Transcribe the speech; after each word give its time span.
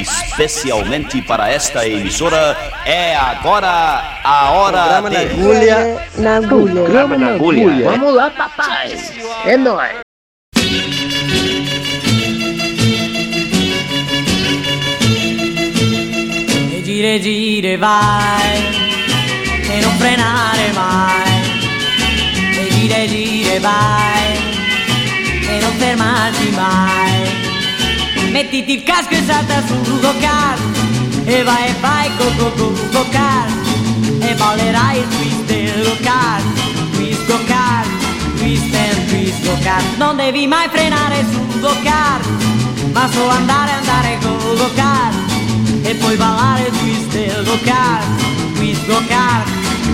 Especialmente 0.00 1.22
para 1.22 1.50
esta 1.50 1.86
emissora, 1.86 2.56
é 2.84 3.16
agora 3.16 4.20
a 4.22 4.50
hora 4.50 4.82
Programa 4.82 5.10
de... 5.10 5.16
na 5.16 5.22
agulha. 5.22 6.08
Na 6.18 6.36
agulha. 6.36 6.72
Programa 6.74 7.18
na 7.18 7.28
agulha. 7.34 7.90
Vamos 7.90 8.14
lá, 8.14 8.30
papai. 8.30 8.96
É 9.46 9.56
nóis. 9.56 9.96
E 16.70 16.82
gire 16.84 17.20
gire 17.20 17.76
vai 17.78 18.86
e 19.72 19.80
non 19.80 19.96
frenare 19.98 20.72
mai 20.72 21.42
e 22.52 22.70
gire 22.70 23.08
gire 23.08 23.58
vai 23.60 24.36
e 25.48 25.60
non 25.60 25.72
fermarti 25.78 26.50
mai 26.52 27.45
mettiti 28.36 28.72
il 28.74 28.82
casco 28.82 29.14
e 29.14 29.22
salta 29.24 29.62
sul 29.66 29.98
go-kart 29.98 30.60
e 31.24 31.42
vai 31.42 31.68
e 31.68 31.74
vai 31.80 32.10
go 32.18 32.52
go 32.92 33.04
kart 33.10 33.50
e 34.20 34.34
ballerai 34.34 34.98
il 34.98 35.08
twist 35.08 35.44
del 35.46 35.82
go-kart 35.82 36.44
twist 36.92 37.26
go-kart 37.26 37.88
twist 38.36 38.74
and 38.74 39.08
twist 39.08 39.42
go-kart 39.42 39.96
non 39.96 40.16
devi 40.16 40.46
mai 40.46 40.68
frenare 40.68 41.24
sul 41.32 41.60
go-kart 41.60 42.26
ma 42.92 43.08
solo 43.10 43.30
andare 43.30 43.70
andare 43.72 44.18
go 44.20 44.36
go-kart 44.54 45.14
e 45.82 45.94
poi 45.94 46.16
ballare 46.16 46.66
il 46.66 46.76
twist 46.78 47.10
del 47.12 47.42
go-kart, 47.42 48.04
twist 48.56 48.86
go-kart, 48.86 49.48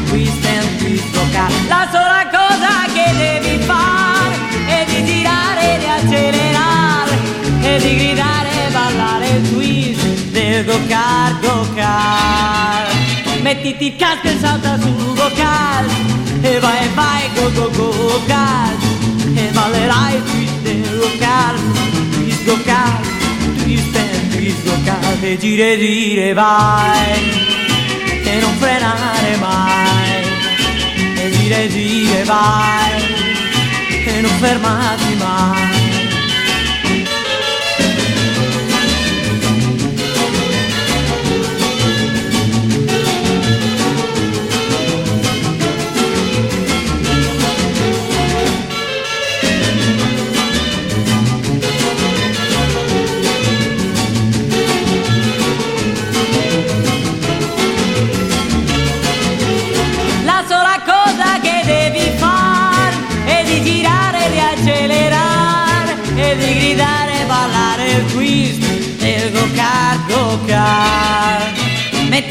twist 0.09 0.45
and 0.47 0.79
twist 0.79 1.13
go-kart. 1.13 1.53
La 1.69 1.87
sola 1.93 2.27
cosa 2.33 2.91
che 2.95 3.13
devi 3.15 3.63
fare 3.63 4.35
è 4.67 4.85
di 4.87 5.05
girare, 5.05 5.79
di 5.79 5.87
accelerare 5.87 6.52
e 7.75 7.79
di 7.79 7.97
gridare 7.97 8.51
e 8.67 8.71
ballare 8.71 9.41
twist 9.49 10.05
del 10.31 10.65
go-kart, 10.65 11.41
go-kart. 11.41 12.93
Mettiti 13.41 13.87
il 13.87 13.97
casco 13.97 14.29
e 14.29 14.37
salta 14.39 14.79
sul 14.79 15.15
go-kart 15.15 15.91
e 16.43 16.59
vai 16.59 16.85
e 16.85 16.89
vai 16.95 17.31
go 17.35 17.51
go 17.53 17.71
go 17.71 17.89
go-kart 17.91 18.83
e 19.35 19.51
ballerai 19.53 20.23
twist 20.23 20.59
del 20.63 20.99
go-kart, 20.99 21.61
twist 22.13 22.45
go-kart, 22.45 23.07
twist 23.63 23.97
and 23.97 24.33
twist 24.33 24.65
go-kart 24.65 25.23
e 25.23 25.39
gire 25.39 25.79
gire 25.79 26.33
vai. 26.35 27.41
E 28.25 28.39
non 28.41 28.55
frenare 28.59 29.37
mai. 29.39 30.25
E 31.17 31.31
gire 31.31 31.69
gire 31.71 32.25
vai. 32.25 33.03
E 34.05 34.21
non 34.21 34.31
fermarti 34.41 35.15
mai 35.17 35.82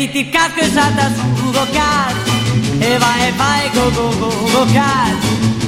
Mettiti 0.02 0.20
il 0.22 0.30
casco 0.30 0.62
e 0.62 0.68
salta 0.68 1.12
sul 1.14 1.52
go-kart 1.52 2.16
e 2.80 2.98
vai 2.98 3.28
e 3.28 3.32
vai 3.34 3.70
go 3.72 3.92
go 3.92 4.10
go 4.18 4.30
go-kart 4.52 5.24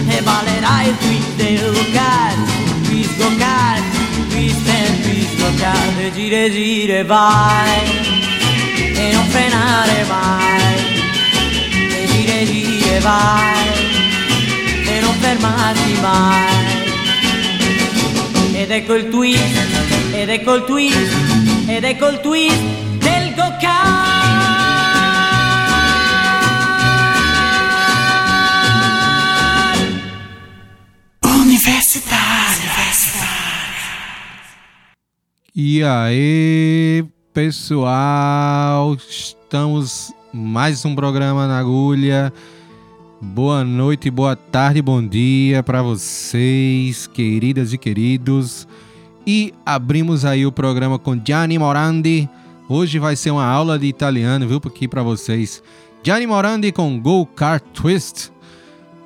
e 0.08 0.22
ballerai 0.24 0.98
twist 0.98 1.36
del 1.36 1.72
go-kart, 1.72 2.38
twist 2.82 3.16
go-kart, 3.18 3.84
twist 4.32 4.68
and 4.68 5.04
twist 5.04 5.38
go-kart 5.38 6.00
e 6.00 6.12
gire 6.14 6.50
gire 6.50 7.04
vai. 7.04 7.82
E 8.96 9.12
non 9.14 9.26
frenare 9.28 10.04
mai. 10.08 10.78
E 11.92 12.08
gire 12.08 12.46
gire 12.46 13.00
vai. 13.02 13.68
E 14.84 15.00
non 15.00 15.14
fermarti 15.20 15.98
mai. 16.02 16.82
Ed 18.54 18.72
ecco 18.72 18.96
il 18.96 19.10
twist 19.10 19.58
ed 20.12 20.30
ecco 20.30 20.56
il 20.56 20.64
twist 20.64 21.14
ed 21.68 21.84
ecco 21.84 22.08
il 22.08 22.20
twist 22.20 22.92
E 35.56 35.84
aí, 35.84 37.06
pessoal, 37.32 38.96
estamos 38.96 40.12
mais 40.34 40.84
um 40.84 40.96
programa 40.96 41.48
na 41.48 41.60
agulha. 41.60 42.34
Boa 43.22 43.64
noite, 43.64 44.10
boa 44.10 44.36
tarde, 44.36 44.82
bom 44.82 45.08
dia 45.08 45.62
para 45.62 45.84
vocês, 45.84 47.06
queridas 47.06 47.72
e 47.72 47.78
queridos. 47.78 48.68
E 49.28 49.54
abrimos 49.64 50.26
aí 50.26 50.44
o 50.44 50.52
programa 50.52 50.98
com 50.98 51.22
Gianni 51.24 51.60
Morandi. 51.60 52.28
Hoje 52.68 52.98
vai 52.98 53.16
ser 53.16 53.30
uma 53.30 53.46
aula 53.46 53.78
de 53.78 53.86
italiano, 53.86 54.48
viu, 54.48 54.60
aqui 54.66 54.88
para 54.88 55.04
vocês. 55.04 55.62
Gianni 56.02 56.26
Morandi 56.26 56.72
com 56.72 57.00
Go 57.00 57.28
Kart 57.28 57.64
Twist. 57.76 58.32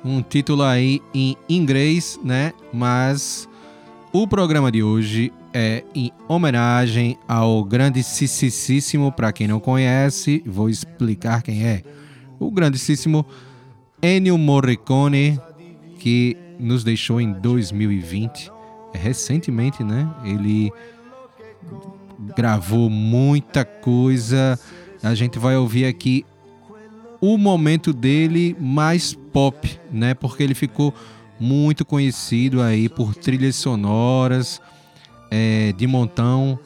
Um 0.02 0.22
título 0.22 0.62
aí 0.62 1.02
em 1.12 1.36
inglês, 1.46 2.18
né? 2.24 2.54
Mas 2.72 3.46
o 4.14 4.26
programa 4.26 4.72
de 4.72 4.82
hoje 4.82 5.30
é 5.52 5.84
em 5.94 6.10
homenagem 6.28 7.18
ao 7.26 7.64
grandíssimo, 7.64 9.10
para 9.12 9.32
quem 9.32 9.48
não 9.48 9.60
conhece, 9.60 10.42
vou 10.46 10.68
explicar 10.68 11.42
quem 11.42 11.64
é. 11.66 11.82
O 12.38 12.50
grandíssimo 12.50 13.26
Ennio 14.02 14.38
Morricone, 14.38 15.40
que 15.98 16.36
nos 16.58 16.84
deixou 16.84 17.20
em 17.20 17.32
2020, 17.32 18.50
recentemente, 18.92 19.82
né? 19.82 20.08
Ele 20.24 20.70
gravou 22.36 22.88
muita 22.88 23.64
coisa. 23.64 24.58
A 25.02 25.14
gente 25.14 25.38
vai 25.38 25.56
ouvir 25.56 25.86
aqui 25.86 26.24
o 27.20 27.36
momento 27.36 27.92
dele 27.92 28.56
mais 28.60 29.14
pop, 29.14 29.78
né? 29.90 30.14
Porque 30.14 30.42
ele 30.42 30.54
ficou 30.54 30.94
muito 31.40 31.84
conhecido 31.84 32.62
aí 32.62 32.88
por 32.88 33.14
trilhas 33.14 33.56
sonoras 33.56 34.60
é, 35.30 35.72
de 35.76 35.86
montão 35.86 36.58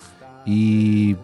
e 0.46 1.16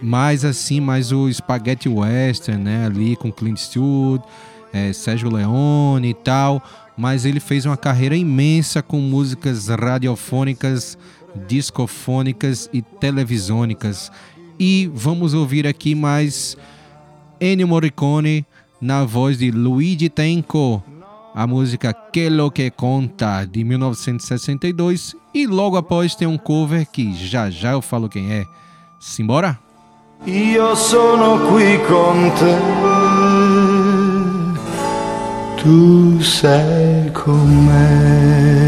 mais 0.00 0.44
assim, 0.44 0.80
mais 0.80 1.12
o 1.12 1.32
Spaghetti 1.32 1.88
Western, 1.88 2.62
né? 2.62 2.86
Ali 2.86 3.16
com 3.16 3.32
Clint 3.32 3.58
Eastwood, 3.58 4.22
é, 4.72 4.92
Sérgio 4.92 5.30
Leone 5.30 6.10
e 6.10 6.14
tal. 6.14 6.62
Mas 6.96 7.24
ele 7.24 7.40
fez 7.40 7.66
uma 7.66 7.76
carreira 7.76 8.16
imensa 8.16 8.82
com 8.82 8.98
músicas 9.00 9.68
radiofônicas, 9.68 10.96
discofônicas 11.46 12.68
e 12.72 12.82
televisônicas. 12.82 14.12
E 14.58 14.90
vamos 14.94 15.34
ouvir 15.34 15.66
aqui 15.66 15.94
mais 15.94 16.56
Ennio 17.40 17.66
Morricone 17.66 18.46
na 18.80 19.04
voz 19.04 19.38
de 19.38 19.50
Luigi 19.50 20.08
Tenco, 20.08 20.82
a 21.34 21.46
música 21.46 21.92
Quello 21.92 22.50
que 22.50 22.70
Conta 22.70 23.44
de 23.44 23.64
1962 23.64 25.16
e 25.34 25.46
logo 25.46 25.76
após 25.76 26.14
tem 26.14 26.28
um 26.28 26.38
cover 26.38 26.86
que 26.86 27.12
já 27.12 27.50
já 27.50 27.72
eu 27.72 27.82
falo 27.82 28.08
quem 28.08 28.32
é. 28.32 28.46
Simbora? 29.00 29.58
Io 30.26 30.74
sono 30.74 31.50
qui 31.50 31.76
con 31.86 32.30
te, 32.30 32.56
tu 35.62 36.22
sei 36.22 37.10
con 37.12 37.66
me. 37.66 38.64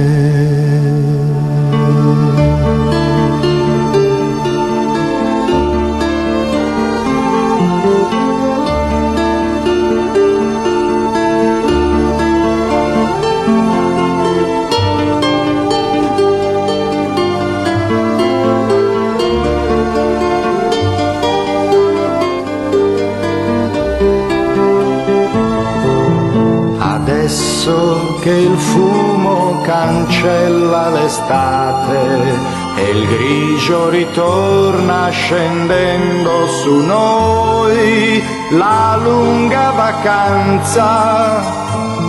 Che 28.27 28.33
il 28.33 28.59
fumo 28.59 29.61
cancella 29.61 30.91
l'estate 30.91 32.35
e 32.75 32.91
il 32.91 33.07
grigio 33.07 33.89
ritorna 33.89 35.09
scendendo 35.11 36.49
su 36.49 36.75
noi. 36.75 38.21
La 38.51 38.99
lunga 39.01 39.71
vacanza 39.71 41.41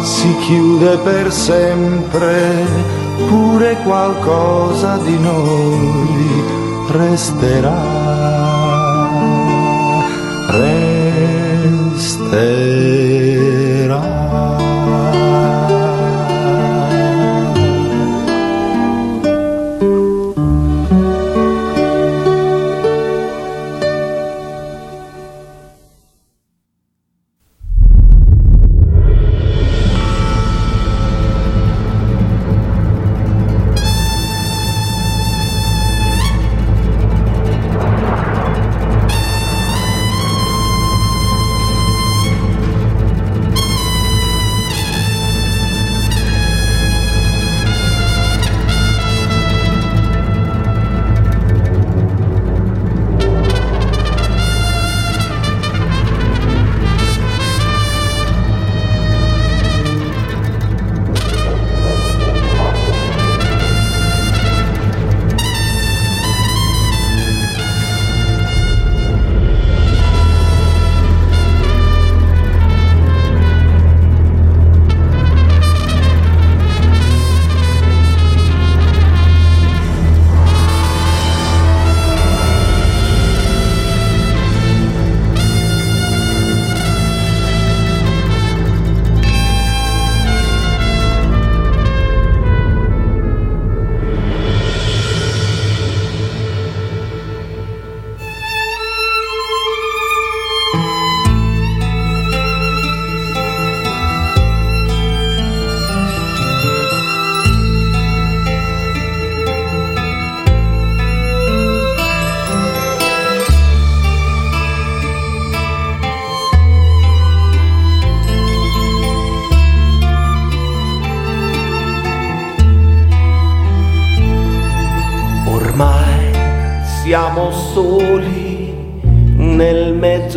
si 0.02 0.36
chiude 0.38 0.98
per 0.98 1.32
sempre, 1.32 2.66
pure 3.28 3.78
qualcosa 3.84 4.98
di 4.98 5.20
noi. 5.20 6.44
Resterà. 6.90 8.07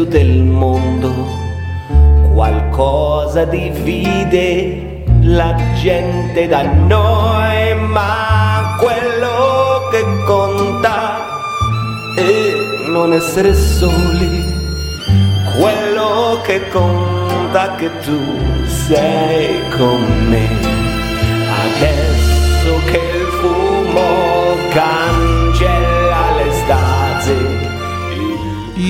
Mezzo 0.00 0.04
del 0.04 0.42
mondo, 0.44 1.12
qualcosa 2.32 3.44
divide 3.44 5.04
la 5.22 5.54
gente 5.80 6.46
da 6.48 6.62
noi, 6.62 7.74
ma 7.74 8.76
quello 8.78 9.88
che 9.90 10.04
conta 10.24 11.26
è 12.16 12.88
non 12.88 13.12
essere 13.12 13.54
soli, 13.54 14.44
quello 15.58 16.40
che 16.44 16.68
conta 16.68 17.74
che 17.76 17.90
tu 18.00 18.18
sei 18.66 19.60
con 19.76 20.28
me. 20.28 20.48
Adesso 21.76 22.29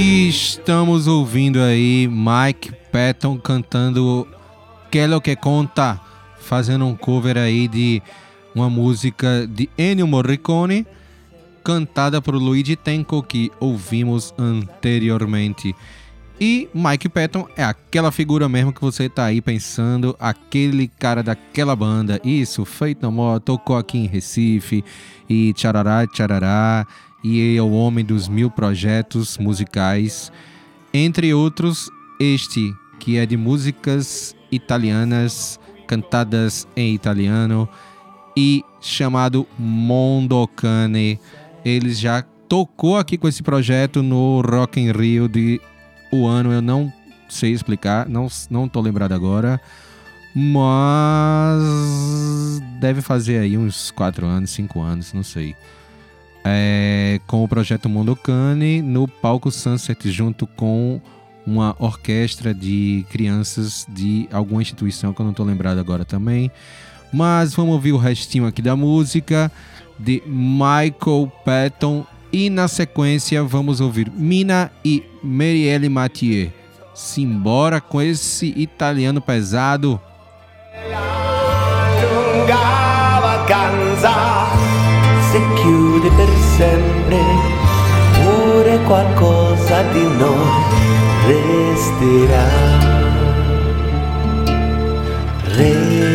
Estamos 0.02 1.06
ouvindo 1.06 1.60
aí 1.60 2.08
Mike 2.08 2.72
Patton 2.90 3.36
cantando 3.38 4.26
Quello 4.90 5.20
que 5.20 5.36
Conta, 5.36 6.00
fazendo 6.38 6.86
um 6.86 6.96
cover 6.96 7.36
aí 7.36 7.68
de 7.68 8.00
uma 8.54 8.70
música 8.70 9.46
de 9.46 9.68
Ennio 9.76 10.06
Morricone, 10.06 10.86
cantada 11.62 12.22
por 12.22 12.34
Luigi 12.34 12.76
Tenco, 12.76 13.22
que 13.22 13.52
ouvimos 13.60 14.32
anteriormente. 14.38 15.76
E 16.40 16.66
Mike 16.72 17.10
Patton 17.10 17.46
é 17.54 17.62
aquela 17.62 18.10
figura 18.10 18.48
mesmo 18.48 18.72
que 18.72 18.80
você 18.80 19.06
tá 19.06 19.26
aí 19.26 19.42
pensando, 19.42 20.16
aquele 20.18 20.88
cara 20.88 21.22
daquela 21.22 21.76
banda. 21.76 22.18
Isso, 22.24 22.64
Feito 22.64 23.02
No 23.02 23.12
More, 23.12 23.38
tocou 23.38 23.76
aqui 23.76 23.98
em 23.98 24.06
Recife, 24.06 24.82
e 25.28 25.52
tcharará, 25.52 26.06
tcharará, 26.06 26.86
e 27.22 27.56
é 27.56 27.62
o 27.62 27.72
homem 27.72 28.04
dos 28.04 28.28
mil 28.28 28.50
projetos 28.50 29.38
musicais. 29.38 30.32
Entre 30.92 31.32
outros, 31.32 31.90
este, 32.20 32.72
que 32.98 33.16
é 33.16 33.26
de 33.26 33.36
músicas 33.36 34.34
italianas, 34.50 35.60
cantadas 35.86 36.66
em 36.76 36.94
italiano, 36.94 37.68
e 38.36 38.64
chamado 38.80 39.46
Mondocane. 39.58 41.20
Ele 41.64 41.92
já 41.92 42.22
tocou 42.48 42.96
aqui 42.96 43.18
com 43.18 43.28
esse 43.28 43.42
projeto 43.42 44.02
no 44.02 44.40
Rock 44.40 44.80
in 44.80 44.90
Rio 44.92 45.28
de 45.28 45.60
o 46.12 46.26
ano 46.26 46.52
eu 46.52 46.60
não 46.60 46.92
sei 47.28 47.52
explicar, 47.52 48.08
não, 48.08 48.26
não 48.50 48.68
tô 48.68 48.80
lembrado 48.80 49.12
agora. 49.12 49.60
Mas 50.34 51.60
deve 52.80 53.00
fazer 53.02 53.38
aí 53.38 53.58
uns 53.58 53.90
4 53.90 54.26
anos, 54.26 54.50
5 54.50 54.80
anos, 54.80 55.12
não 55.12 55.22
sei. 55.22 55.56
É, 56.44 57.20
com 57.26 57.44
o 57.44 57.48
projeto 57.48 57.88
Mondocane 57.88 58.80
no 58.80 59.06
palco 59.06 59.50
Sunset, 59.50 60.10
junto 60.10 60.46
com 60.46 61.00
uma 61.46 61.74
orquestra 61.78 62.54
de 62.54 63.04
crianças 63.10 63.86
de 63.88 64.28
alguma 64.32 64.62
instituição 64.62 65.12
que 65.12 65.20
eu 65.20 65.26
não 65.26 65.32
tô 65.32 65.44
lembrado 65.44 65.78
agora 65.78 66.04
também. 66.04 66.50
Mas 67.12 67.54
vamos 67.54 67.74
ouvir 67.74 67.92
o 67.92 67.98
restinho 67.98 68.46
aqui 68.46 68.62
da 68.62 68.76
música 68.76 69.50
de 69.98 70.22
Michael 70.26 71.30
Patton 71.44 72.06
e 72.32 72.48
na 72.48 72.68
sequência 72.68 73.42
vamos 73.42 73.80
ouvir 73.80 74.10
Mina 74.10 74.70
e 74.84 75.02
Marielle 75.22 75.88
Mathieu. 75.88 76.52
Simbora 76.94 77.80
com 77.80 78.00
esse 78.00 78.52
italiano 78.56 79.20
pesado. 79.20 80.00
lunga 82.12 83.20
vacanza 83.20 84.69
si 85.30 85.40
chiude 85.54 86.10
per 86.16 86.28
sempre, 86.56 87.18
pure 88.24 88.78
qualcosa 88.84 89.82
di 89.92 90.02
noi 90.18 90.50
resterà. 91.26 92.48
Resterà. 95.44 96.10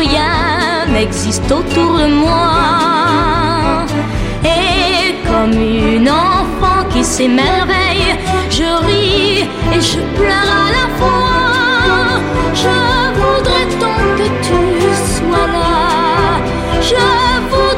Rien 0.00 0.86
n'existe 0.92 1.50
autour 1.50 1.98
de 1.98 2.06
moi. 2.24 3.86
Et 4.44 5.14
comme 5.28 5.52
une 5.52 6.08
enfant 6.08 6.80
qui 6.92 7.04
s'émerveille, 7.04 8.10
je 8.50 8.68
ris 8.86 9.40
et 9.74 9.80
je 9.90 10.00
pleure 10.16 10.50
à 10.66 10.70
la 10.78 10.86
fois. 10.98 12.20
Je 12.62 12.76
voudrais 13.18 13.68
tant 13.82 14.02
que 14.18 14.26
tu 14.46 14.60
sois 15.14 15.48
là. 15.56 15.80
Je 16.90 17.04
voudrais 17.50 17.69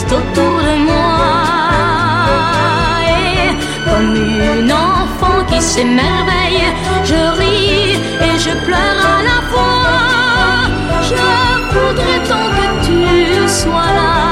autour 0.00 0.56
de 0.68 0.74
moi. 0.88 1.18
Et 3.06 3.50
comme 3.84 4.14
une 4.16 4.72
enfant 4.72 5.44
qui 5.48 5.60
s'émerveille, 5.60 6.64
je 7.04 7.20
ris 7.38 7.92
et 8.26 8.38
je 8.38 8.52
pleure 8.66 9.00
à 9.16 9.22
la 9.22 9.38
fois. 9.50 9.80
Je 11.10 11.24
voudrais 11.72 12.20
tant 12.30 12.48
que 12.56 12.86
tu 12.86 13.48
sois 13.48 13.92
là. 13.98 14.31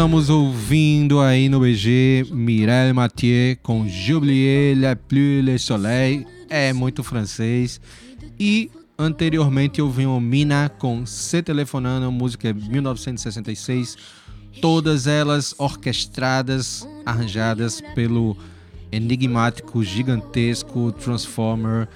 Estamos 0.00 0.30
ouvindo 0.30 1.20
aí 1.20 1.50
no 1.50 1.60
BG 1.60 2.28
Mireille 2.32 2.94
Mathieu 2.94 3.54
com 3.62 3.86
J'oubliais 3.86 4.74
la 4.74 4.96
pluie 4.96 5.42
le 5.42 5.58
soleil. 5.58 6.26
É 6.48 6.72
muito 6.72 7.04
francês. 7.04 7.78
E 8.38 8.70
anteriormente 8.98 9.82
ouvimos 9.82 10.22
Mina 10.22 10.70
com 10.70 11.04
Se 11.04 11.42
Telefonando, 11.42 12.10
música 12.10 12.50
1966. 12.50 13.98
Todas 14.62 15.06
elas 15.06 15.54
orquestradas, 15.58 16.88
arranjadas 17.04 17.82
pelo 17.94 18.38
enigmático, 18.90 19.84
gigantesco 19.84 20.92
Transformer 20.92 21.86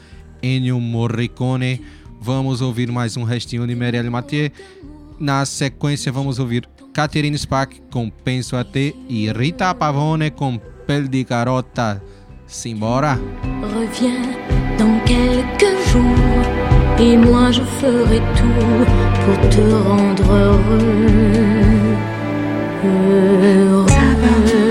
Ennio 0.43 0.79
Morricone. 0.79 1.81
Vamos 2.21 2.61
ouvir 2.61 2.93
mais 2.93 3.17
um 3.17 3.23
restinho 3.23 3.67
de 3.67 3.75
Mireille 3.75 4.11
Mathieu. 4.11 4.51
Na 5.19 5.45
sequência, 5.45 6.11
vamos 6.11 6.39
ouvir 6.39 6.69
Catherine 6.93 7.37
Spack 7.37 7.81
com 7.91 8.11
Penso 8.11 8.57
a 8.57 8.65
Te 8.65 8.95
e 9.09 9.31
Rita 9.33 9.75
Pavone 9.75 10.31
com 10.31 10.59
Pel 10.87 11.09
di 11.09 11.25
Carota. 11.25 12.03
Simbora! 12.47 13.19
Reviens 13.63 14.37
dans 14.79 15.01
quelques 15.05 15.89
jours 15.89 16.45
et 16.99 17.17
moi 17.17 17.51
je 17.51 17.63
ferai 17.63 18.21
tout 18.37 18.85
pour 19.25 19.49
te 19.51 19.61
rendre 19.89 20.31
heureux. 20.31 21.97
Heureux. 22.85 24.64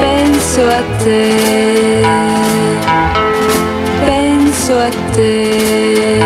Penso 0.00 0.70
a 0.70 0.82
te, 1.04 2.02
penso 4.06 4.80
a 4.80 4.90
te. 5.14 6.20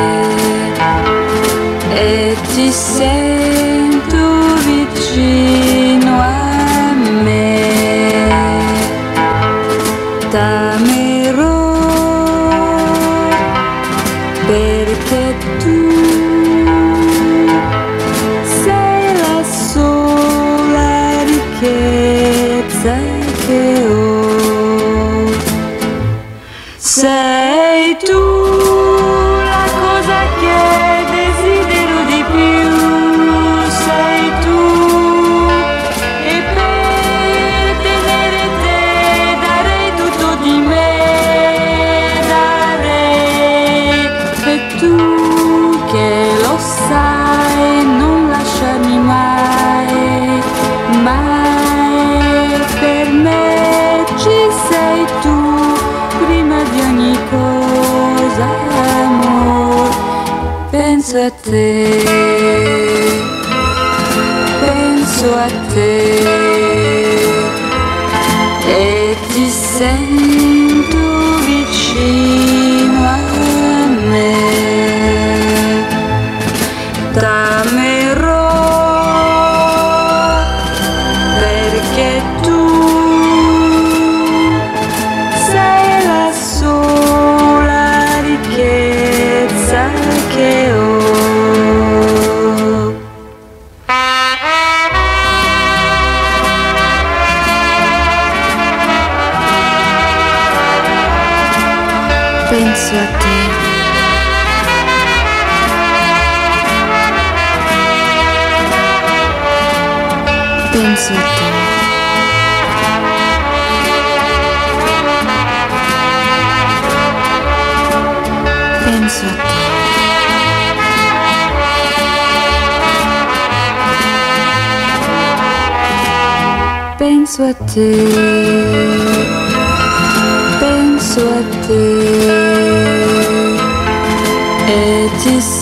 E 1.96 2.36
ti 2.54 2.70
sento 2.70 3.27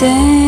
day. 0.06 0.45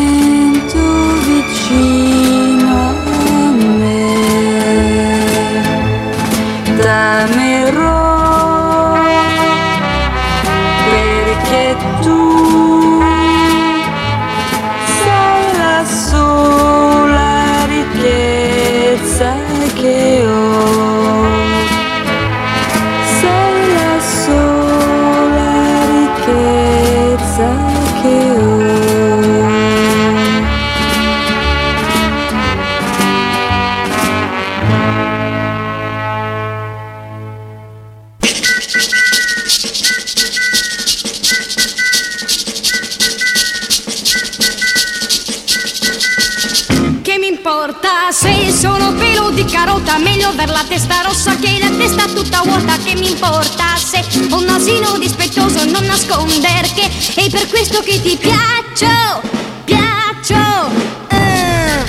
Mi 52.99 53.11
importa 53.11 53.77
se 53.77 54.03
ho 54.29 54.37
un 54.37 54.45
nasino 54.45 54.97
dispettoso 54.97 55.63
Non 55.65 55.85
nasconder 55.85 56.71
che 56.73 56.89
è 57.15 57.29
per 57.29 57.47
questo 57.47 57.81
che 57.81 58.01
ti 58.01 58.17
piaccio 58.17 59.21
Piaccio 59.63 60.69
eh. 61.07 61.83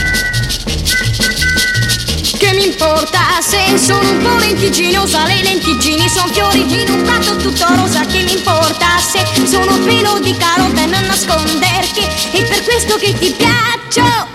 Che 2.39 2.53
mi 2.55 2.67
importa 2.67 3.21
se 3.41 3.77
sono 3.77 4.09
un 4.09 4.23
po' 4.23 4.39
lentigginosa 4.39 5.27
Le 5.27 5.43
lentiggini 5.43 6.09
sono 6.09 6.33
fiori 6.33 6.61
in 6.61 6.89
un 6.89 7.03
prato 7.03 7.37
tutto 7.37 7.67
rosa. 7.75 8.05
Che 8.07 8.23
mi 8.23 8.33
importa 8.33 8.99
se 8.99 9.47
sono 9.47 9.79
pelo 9.79 10.19
di 10.21 10.37
carota 10.37 10.83
e 10.83 10.87
non 10.87 11.05
nasconder 11.07 11.91
che 11.93 12.07
è 12.31 12.45
per 12.47 12.63
questo 12.63 12.97
che 12.97 13.13
ti 13.19 13.35
Piaccio 13.37 14.30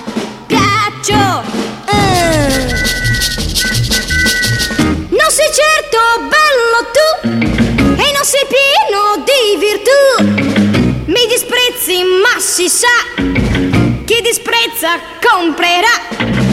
disprezza 14.85 14.99
comprerà? 15.19 16.43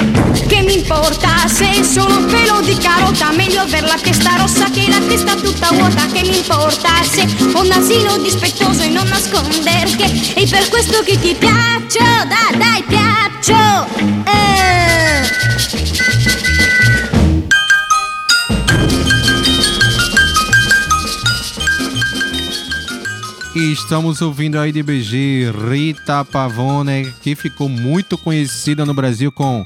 Che 0.49 0.63
mi 0.63 0.79
importa 0.79 1.47
se 1.47 1.85
sono 1.85 2.19
un 2.19 2.27
pelo 2.27 2.61
di 2.61 2.77
carota 2.77 3.31
Meglio 3.33 3.61
aver 3.61 3.85
la 3.85 3.99
testa 4.01 4.37
rossa 4.37 4.71
che 4.71 4.89
la 4.89 5.01
testa 5.07 5.35
tutta 5.35 5.69
vuota. 5.73 6.07
Che 6.07 6.23
mi 6.23 6.39
importa 6.39 7.03
se 7.03 7.27
ho 7.53 7.61
un 7.61 7.67
nasino 7.69 8.17
dispettoso 8.19 8.83
e 8.83 8.89
non 8.89 9.07
nasconder 9.07 9.97
che 9.97 10.33
è 10.35 10.49
per 10.49 10.69
questo 10.69 11.03
che 11.03 11.19
ti 11.19 11.35
piaccio. 11.35 12.01
Dai, 12.01 12.59
dai, 12.59 12.83
piaccio 12.87 14.12
estamos 23.73 24.21
ouvindo 24.21 24.59
aí 24.59 24.71
de 24.71 24.83
BG 24.83 25.51
Rita 25.71 26.23
Pavone, 26.27 27.11
que 27.23 27.35
ficou 27.35 27.71
muito 27.71 28.19
conhecida 28.19 28.85
no 28.85 28.93
Brasil 28.93 29.33
com 29.33 29.65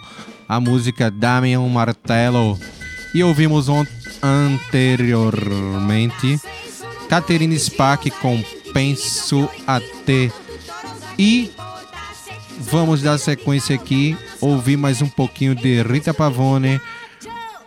a 0.48 0.60
música 0.60 1.10
Damian 1.10 1.66
Martello. 1.68 2.56
E 3.12 3.24
ouvimos 3.24 3.66
anteriormente 4.22 6.40
Catherine 7.08 7.58
Spack 7.58 8.12
com 8.12 8.40
Penso 8.72 9.50
Até. 9.66 10.30
E 11.18 11.50
vamos 12.60 13.02
dar 13.02 13.18
sequência 13.18 13.74
aqui, 13.74 14.16
ouvir 14.40 14.76
mais 14.76 15.02
um 15.02 15.08
pouquinho 15.08 15.52
de 15.54 15.82
Rita 15.82 16.14
Pavone 16.14 16.80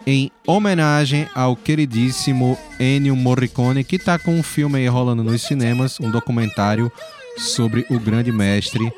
em 0.09 0.31
homenagem 0.47 1.27
ao 1.35 1.55
queridíssimo 1.55 2.57
Ennio 2.79 3.15
Morricone, 3.15 3.83
que 3.83 3.97
está 3.97 4.17
com 4.17 4.39
um 4.39 4.41
filme 4.41 4.79
aí 4.79 4.87
rolando 4.87 5.23
nos 5.23 5.43
cinemas, 5.43 5.99
um 5.99 6.09
documentário 6.09 6.91
sobre 7.37 7.85
o 7.91 7.99
grande 7.99 8.31
mestre 8.31 8.91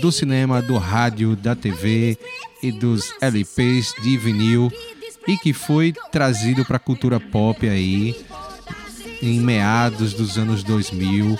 do 0.00 0.12
cinema, 0.12 0.62
do 0.62 0.78
rádio, 0.78 1.34
da 1.34 1.56
TV 1.56 2.16
e 2.62 2.70
dos 2.70 3.12
LPs 3.20 3.92
de 4.04 4.16
vinil 4.16 4.70
e 5.26 5.36
que 5.36 5.52
foi 5.52 5.92
trazido 6.12 6.64
para 6.64 6.76
a 6.76 6.80
cultura 6.80 7.18
pop 7.18 7.68
aí 7.68 8.14
em 9.20 9.40
meados 9.40 10.12
dos 10.12 10.38
anos 10.38 10.62
2000 10.62 11.36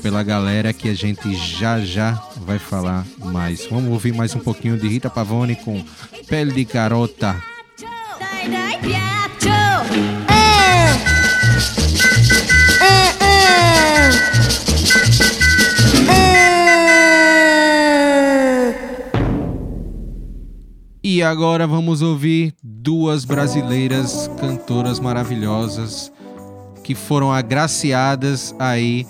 pela 0.00 0.22
galera 0.22 0.72
que 0.72 0.88
a 0.88 0.94
gente 0.94 1.34
já 1.34 1.80
já 1.80 2.12
vai 2.36 2.60
falar 2.60 3.04
mais. 3.18 3.66
Vamos 3.66 3.90
ouvir 3.90 4.14
mais 4.14 4.36
um 4.36 4.40
pouquinho 4.40 4.78
de 4.78 4.86
Rita 4.86 5.10
Pavone 5.10 5.56
com 5.56 5.84
Pele 6.28 6.52
de 6.52 6.64
Garota. 6.64 7.51
E 21.22 21.24
agora 21.24 21.66
vamos 21.66 22.02
ouvir 22.02 22.54
duas 22.60 23.24
brasileiras 23.24 24.30
cantoras 24.40 24.98
maravilhosas 24.98 26.10
que 26.82 26.94
foram 26.94 27.30
agraciadas 27.30 28.52
aí 28.58 29.06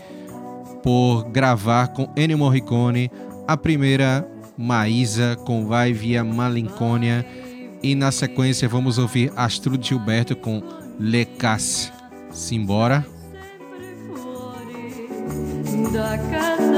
por 0.83 1.25
gravar 1.31 1.89
com 1.89 2.13
Ennio 2.17 2.37
Morricone. 2.37 3.11
A 3.49 3.57
primeira, 3.57 4.29
Maísa, 4.59 5.37
com 5.47 5.65
Vai 5.65 5.93
Via 5.93 6.23
Malincônia. 6.23 7.25
E 7.83 7.95
na 7.95 8.13
sequência 8.13 8.69
vamos 8.69 8.99
ouvir 8.99 9.33
Astrude 9.37 9.89
Gilberto 9.89 10.37
com 10.37 10.63
Le 10.99 11.25
Casse. 11.25 11.91
Simbora. 12.33 13.05
da 15.93 16.17
casa 16.17 16.73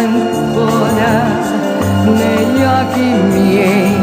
ancora 0.00 1.12
negli 2.04 2.62
occhi 2.62 3.08
miei 3.34 3.94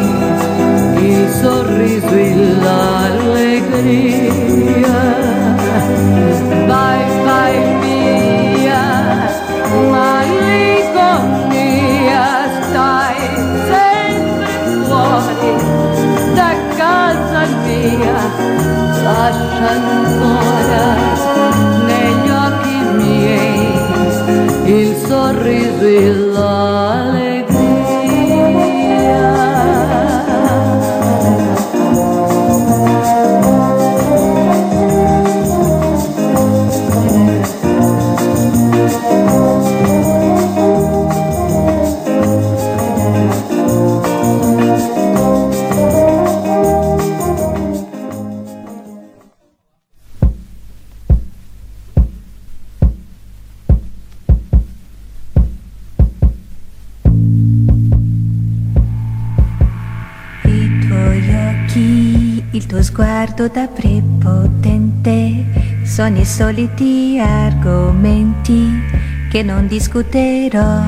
il 1.00 1.30
sorriso 1.42 2.14
e 2.14 2.36
l'allegria. 2.62 3.76
Vai, 6.68 7.00
vai 7.26 7.56
via, 7.82 8.84
malinconia, 9.92 11.06
stai 12.62 13.20
sempre 13.72 14.54
fuori 14.86 15.54
da 16.36 16.52
casa 16.78 17.42
mia, 17.66 18.20
lascia 19.04 19.70
ancora 19.72 20.86
sorrisi 25.08 25.98
la 26.36 27.37
soliti 66.38 67.18
argomenti 67.20 68.70
che 69.28 69.42
non 69.42 69.66
discuterò. 69.66 70.84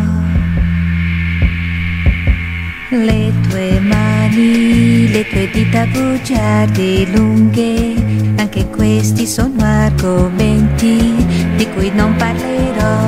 Le 2.90 3.34
tue 3.50 3.80
mani, 3.80 5.10
le 5.10 5.28
tue 5.28 5.50
dita 5.50 5.88
bugiarde 5.88 7.08
lunghe, 7.16 7.96
anche 8.36 8.70
questi 8.70 9.26
sono 9.26 9.64
argomenti 9.64 11.16
di 11.56 11.68
cui 11.70 11.90
non 11.96 12.16
parlerò. 12.16 13.00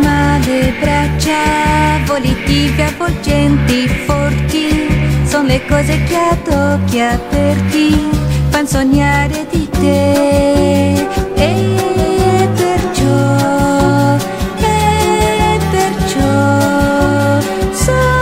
Ma 0.00 0.38
le 0.46 0.74
braccia 0.78 1.98
volitive, 2.06 2.84
avvolgenti, 2.84 3.88
forti, 4.06 4.86
sono 5.24 5.48
le 5.48 5.60
cose 5.66 6.04
che 6.04 6.16
ad 6.16 6.46
occhi 6.54 7.00
aperti 7.00 8.29
sognare 8.66 9.46
di 9.50 9.68
te. 9.68 11.06
E 11.34 12.48
perciò, 12.54 14.16
e 14.58 15.58
perciò 15.70 17.40
sognerò. 17.72 18.18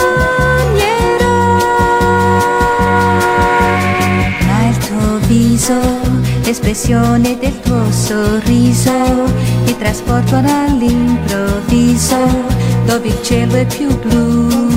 Ma 4.46 4.68
il 4.68 4.78
tuo 4.86 5.18
viso, 5.26 5.80
l'espressione 6.44 7.36
del 7.38 7.58
tuo 7.60 7.90
sorriso 7.90 8.92
ti 9.64 9.76
trasportano 9.76 10.48
all'improvviso 10.66 12.16
dove 12.86 13.08
il 13.08 13.22
cielo 13.22 13.54
è 13.56 13.66
più 13.66 13.88
blu. 13.98 14.67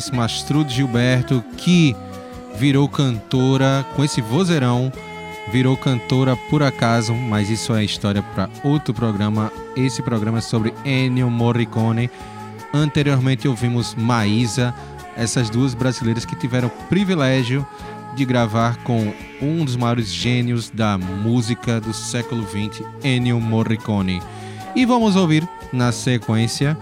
Queridíssima 0.00 0.24
Astrude 0.24 0.74
Gilberto, 0.74 1.44
que 1.58 1.94
virou 2.56 2.88
cantora 2.88 3.84
com 3.94 4.02
esse 4.02 4.22
vozeirão, 4.22 4.90
virou 5.52 5.76
cantora 5.76 6.36
por 6.48 6.62
acaso, 6.62 7.12
mas 7.14 7.50
isso 7.50 7.74
é 7.74 7.84
história 7.84 8.22
para 8.22 8.48
outro 8.64 8.94
programa. 8.94 9.52
Esse 9.76 10.02
programa 10.02 10.38
é 10.38 10.40
sobre 10.40 10.72
Ennio 10.84 11.30
Morricone. 11.30 12.10
Anteriormente 12.72 13.46
ouvimos 13.46 13.94
Maísa, 13.94 14.74
essas 15.16 15.50
duas 15.50 15.74
brasileiras 15.74 16.24
que 16.24 16.36
tiveram 16.36 16.68
o 16.68 16.84
privilégio 16.88 17.66
de 18.16 18.24
gravar 18.24 18.76
com 18.78 19.12
um 19.42 19.64
dos 19.64 19.76
maiores 19.76 20.12
gênios 20.12 20.70
da 20.70 20.96
música 20.96 21.80
do 21.80 21.92
século 21.92 22.46
XX, 22.48 22.82
Ennio 23.04 23.40
Morricone. 23.40 24.22
E 24.74 24.86
vamos 24.86 25.14
ouvir 25.14 25.46
na 25.72 25.92
sequência 25.92 26.76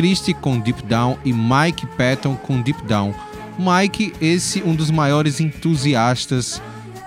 Christie 0.00 0.32
com 0.32 0.58
Deep 0.58 0.82
Down 0.84 1.18
e 1.26 1.30
Mike 1.30 1.86
Patton 1.88 2.34
com 2.34 2.62
Deep 2.62 2.82
Down. 2.84 3.12
Mike, 3.58 4.14
esse 4.18 4.62
um 4.62 4.74
dos 4.74 4.90
maiores 4.90 5.40
entusiastas 5.40 6.62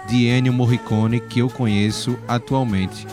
de 0.07 0.27
Ennio 0.27 0.53
Morricone 0.53 1.19
que 1.19 1.39
eu 1.39 1.49
conheço 1.49 2.15
atualmente. 2.27 3.07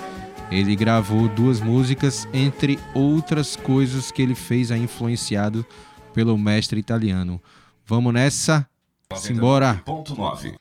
Ele 0.51 0.77
gravou 0.77 1.29
duas 1.29 1.63
músicas, 1.63 2.29
entre 2.31 2.79
outras 2.93 3.57
coisas 3.57 4.11
que 4.11 4.21
ele 4.21 4.35
fez 4.35 4.71
aí 4.71 4.83
influenciado 4.83 5.65
pelo 6.13 6.37
mestre 6.37 6.79
italiano. 6.79 7.41
Vamos 7.87 8.13
nessa? 8.13 8.69
Simbora! 9.15 9.81
Ponto 9.83 10.15
9. 10.15 10.57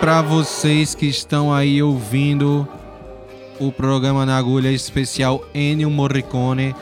Para 0.00 0.22
vocês 0.22 0.94
que 0.94 1.06
estão 1.06 1.52
aí 1.52 1.82
ouvindo 1.82 2.66
o 3.58 3.70
programa 3.70 4.24
na 4.24 4.36
agulha 4.38 4.70
especial 4.72 5.44
Ennio 5.54 5.90
Morricone, 5.90 6.74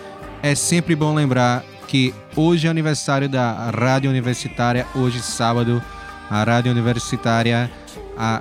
é 0.42 0.54
sempre 0.54 0.94
bom 0.94 1.14
lembrar 1.14 1.64
que 1.88 2.14
hoje 2.36 2.66
é 2.66 2.70
aniversário 2.70 3.28
da 3.28 3.70
Rádio 3.70 4.10
Universitária, 4.10 4.86
hoje 4.94 5.20
sábado, 5.20 5.82
a 6.30 6.44
Rádio 6.44 6.70
Universitária 6.70 7.70
a- 8.16 8.40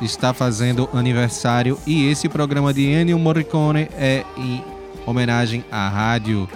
está 0.00 0.32
fazendo 0.32 0.88
aniversário 0.92 1.78
e 1.86 2.08
esse 2.08 2.28
programa 2.28 2.72
de 2.72 2.86
Ennio 2.88 3.18
Morricone 3.18 3.88
é 3.96 4.24
em 4.36 4.62
homenagem 5.06 5.64
à 5.70 5.88
rádio. 5.88 6.48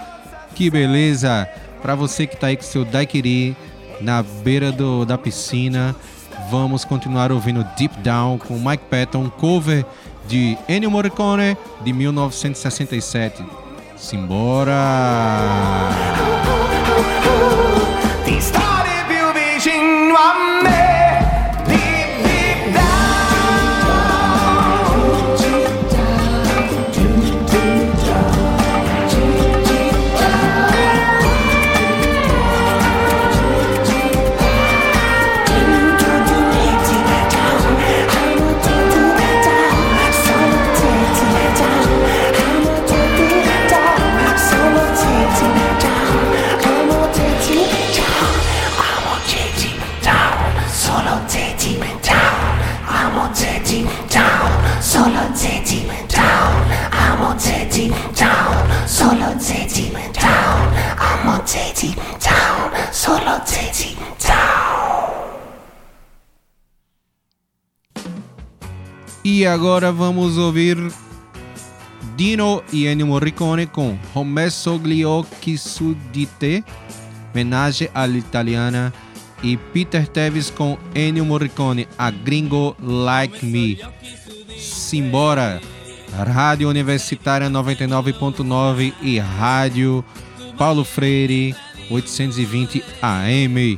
Que 0.55 0.69
beleza! 0.69 1.47
Para 1.81 1.95
você 1.95 2.25
que 2.25 2.35
tá 2.37 2.47
aí 2.47 2.57
com 2.57 2.63
seu 2.63 2.83
daiquiri 2.85 3.55
na 4.01 4.21
beira 4.23 4.71
do, 4.71 5.05
da 5.05 5.17
piscina, 5.17 5.95
vamos 6.49 6.85
continuar 6.85 7.31
ouvindo 7.31 7.63
Deep 7.77 7.99
Down 8.01 8.37
com 8.37 8.55
Mike 8.55 8.83
Patton, 8.89 9.29
cover 9.29 9.85
de 10.27 10.57
Ennio 10.67 10.91
Morricone 10.91 11.57
de 11.83 11.93
1967. 11.93 13.43
Simbora! 13.95 14.73
Deep 57.77 57.93
down, 58.15 58.87
solo 58.87 59.35
deep 59.37 59.93
down, 60.13 60.73
amo 60.97 61.43
deep 61.45 61.95
down, 62.17 62.71
solo 62.91 63.39
deep 63.45 63.99
down. 64.25 65.37
E 69.23 69.45
agora 69.45 69.91
vamos 69.91 70.37
ouvir 70.37 70.91
Dino 72.15 72.63
e 72.73 72.87
Ennio 72.87 73.05
Morricone 73.05 73.67
com 73.67 73.95
Ho 74.13 74.49
sogli 74.49 75.03
occhi 75.03 75.55
su 75.55 75.95
di 76.11 76.27
te, 76.39 76.63
homenagem 77.29 77.89
all'italiana, 77.93 78.91
e 79.43 79.55
Peter 79.71 80.07
Tevis 80.07 80.49
com 80.49 80.79
Ennio 80.95 81.23
Morricone, 81.23 81.87
A 81.97 82.09
Gringo 82.09 82.75
Like 82.79 83.45
Me. 83.45 83.77
Simbora! 84.57 85.76
Rádio 86.11 86.69
Universitária 86.69 87.49
99.9 87.49 88.93
e 89.01 89.19
Rádio 89.19 90.03
Paulo 90.57 90.83
Freire 90.83 91.55
820 91.89 92.83
AM. 93.01 93.77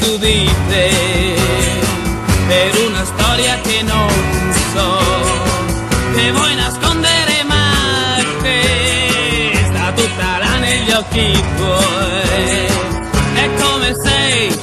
su 0.00 0.18
di 0.18 0.50
te 0.68 0.90
per 2.46 2.88
una 2.88 3.04
storia 3.04 3.60
che 3.60 3.82
occhi 10.96 11.44
tuoi. 11.56 12.66
È 13.34 13.50
come 13.60 13.94
sei 14.04 14.58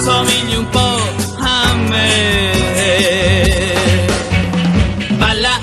somigli 0.00 0.54
un 0.54 0.68
po' 0.68 1.00
a 1.38 1.74
me. 1.88 2.50
Balla. 5.16 5.58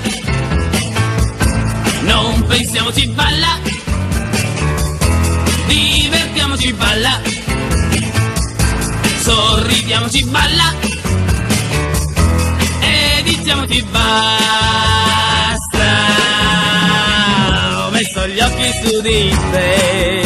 Non 2.02 2.44
pensiamoci 2.46 3.06
balla. 3.08 3.58
Divertiamoci 5.66 6.72
balla. 6.74 7.20
Sorridiamoci 9.20 10.24
balla. 10.24 10.74
E 12.80 13.22
diciamoci 13.22 13.82
basta 13.90 14.69
su 18.82 19.00
di 19.00 19.36
te. 19.52 20.22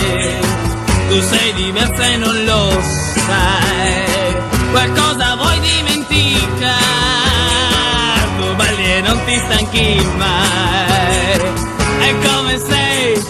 Tu 1.08 1.20
sei 1.20 1.52
diversa 1.54 2.06
e 2.06 2.16
non 2.16 2.44
lo 2.44 2.70
sai. 3.26 4.36
Qualcosa 4.70 5.36
vuoi 5.36 5.60
dimenticare. 5.60 6.74
Tu 8.38 8.54
balli 8.54 8.92
e 8.92 9.00
non 9.00 9.24
ti 9.24 9.36
stanchi 9.36 10.06
mai. 10.16 11.52
È 12.08 12.14
come 12.26 12.58
sei 12.58 13.22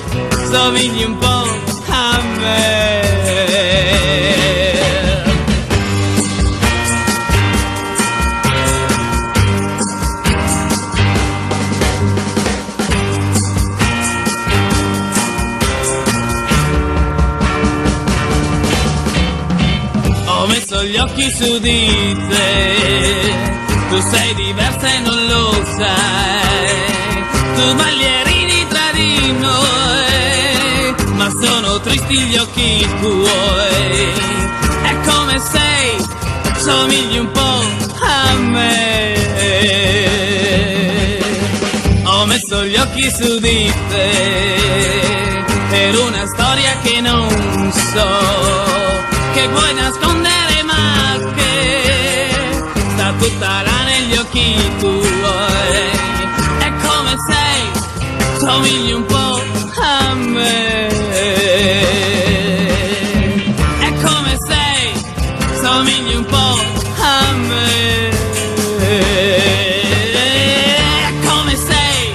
somigli 0.50 1.04
un 1.04 1.18
po' 1.18 1.46
a 1.88 2.20
me 2.38 2.93
occhi 21.14 21.30
su 21.30 21.58
di 21.60 22.16
te. 22.28 23.32
Tu 23.88 24.00
sei 24.10 24.34
diversa 24.34 24.92
e 24.92 24.98
non 24.98 25.26
lo 25.26 25.64
sai. 25.76 27.22
Tu 27.54 27.74
ballerini 27.74 28.66
tra 28.68 28.90
di 28.92 29.32
noi, 29.38 30.94
ma 31.14 31.30
sono 31.40 31.80
tristi 31.80 32.18
gli 32.18 32.36
occhi 32.36 32.88
tuoi. 33.00 34.12
È 34.82 34.94
come 35.06 35.38
sei, 35.38 36.04
somigli 36.56 37.18
un 37.18 37.30
po' 37.30 37.62
a 38.00 38.34
me. 38.34 39.14
Ho 42.06 42.26
messo 42.26 42.64
gli 42.64 42.76
occhi 42.76 43.08
su 43.10 43.38
di 43.38 43.72
te 43.88 45.44
per 45.70 45.98
una 45.98 46.26
storia 46.26 46.76
che 46.82 47.00
non 47.00 47.72
so, 47.92 48.08
che 49.32 49.46
vuoi 49.48 49.74
nascondere 49.74 50.33
là 53.38 53.82
negli 53.84 54.16
occhi 54.16 54.54
tuoi. 54.78 56.02
È 56.58 56.72
come 56.82 57.16
sei, 57.28 57.70
somigli 58.38 58.92
un 58.92 59.04
po' 59.06 59.42
a 59.80 60.14
me. 60.14 60.88
È 63.78 63.92
come 64.02 64.36
sei, 64.46 64.92
somigli 65.60 66.14
un 66.16 66.24
po' 66.24 66.58
a 67.00 67.32
me. 67.32 68.08
È 70.98 71.12
come 71.26 71.56
sei, 71.56 72.12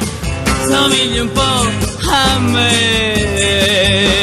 somigli 0.67 1.19
un 1.19 1.31
po' 1.31 1.71
a 2.11 2.39
me. 2.39 4.18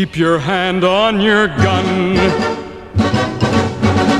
Keep 0.00 0.16
your 0.16 0.38
hand 0.38 0.82
on 0.82 1.20
your 1.20 1.46
gun. 1.46 2.14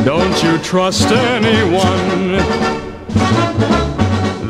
Don't 0.05 0.43
you 0.43 0.59
trust 0.59 1.09
anyone. 1.11 2.37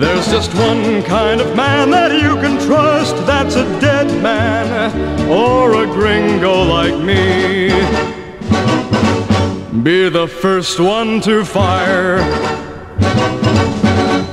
There's 0.01 0.26
just 0.26 0.53
one 0.55 1.05
kind 1.05 1.41
of 1.41 1.55
man 1.55 1.93
that 1.93 2.11
you 2.20 2.35
can 2.43 2.59
trust. 2.66 3.14
That's 3.28 3.55
a 3.55 3.62
dead 3.81 4.09
man 4.20 5.31
or 5.31 5.85
a 5.85 5.87
gringo 5.87 6.64
like 6.64 6.99
me. 7.01 7.68
Be 9.85 10.09
the 10.09 10.26
first 10.26 10.81
one 10.81 11.20
to 11.20 11.45
fire. 11.45 12.16